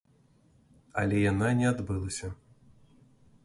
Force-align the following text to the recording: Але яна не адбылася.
Але 1.03 1.15
яна 1.31 1.47
не 1.59 1.67
адбылася. 1.73 2.27